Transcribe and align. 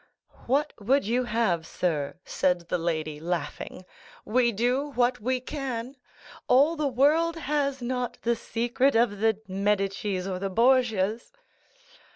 "What 0.47 0.73
would 0.79 1.05
you 1.05 1.25
have, 1.25 1.67
sir?" 1.67 2.15
said 2.25 2.69
the 2.69 2.79
lady, 2.79 3.19
laughing; 3.19 3.85
"we 4.25 4.51
do 4.51 4.87
what 4.95 5.19
we 5.19 5.39
can. 5.39 5.95
All 6.47 6.75
the 6.75 6.87
world 6.87 7.35
has 7.35 7.83
not 7.83 8.17
the 8.23 8.35
secret 8.35 8.95
of 8.95 9.19
the 9.19 9.37
Medicis 9.47 10.25
or 10.25 10.39
the 10.39 10.49
Borgias." 10.49 11.31